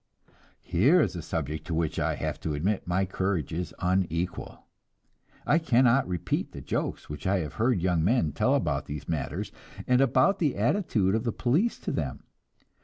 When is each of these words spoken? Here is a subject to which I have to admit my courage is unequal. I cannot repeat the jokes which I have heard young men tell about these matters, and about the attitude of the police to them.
Here 0.63 0.99
is 0.99 1.15
a 1.15 1.21
subject 1.21 1.67
to 1.67 1.75
which 1.75 1.99
I 1.99 2.15
have 2.15 2.39
to 2.39 2.55
admit 2.55 2.87
my 2.87 3.05
courage 3.05 3.53
is 3.53 3.71
unequal. 3.77 4.65
I 5.45 5.59
cannot 5.59 6.07
repeat 6.07 6.53
the 6.53 6.61
jokes 6.61 7.07
which 7.07 7.27
I 7.27 7.37
have 7.41 7.53
heard 7.61 7.83
young 7.83 8.03
men 8.03 8.31
tell 8.31 8.55
about 8.55 8.87
these 8.87 9.07
matters, 9.07 9.51
and 9.85 10.01
about 10.01 10.39
the 10.39 10.55
attitude 10.57 11.13
of 11.13 11.23
the 11.23 11.31
police 11.31 11.77
to 11.81 11.91
them. 11.91 12.23